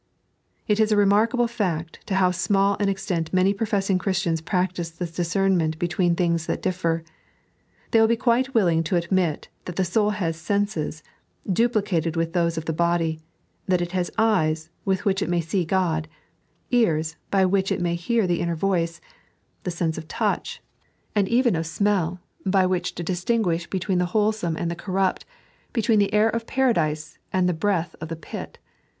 [0.67, 5.11] It is a remarkable t&at to how small an extent many professing Christians practise this
[5.11, 7.03] discernment between things that differ.
[7.91, 11.03] They will be quite willing to admit that the soul has senses,
[11.47, 13.19] duplicated with those of the body;
[13.67, 16.07] that it has eyea, with which it may see God;
[16.71, 19.01] ears, by which it may hear the inner voice;
[19.65, 20.63] the sense of touch,
[21.13, 22.09] and even 3.n.iized by Google 62 The Rule of the Etb.
[22.09, 22.19] of smell,
[22.51, 25.25] by which to distingaish between the wholeeome and the corrupt,
[25.73, 28.57] between the air of Paradise and the breath of the pit.